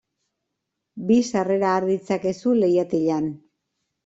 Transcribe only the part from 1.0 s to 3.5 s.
Bi sarrera har ditzakezu leihatilan.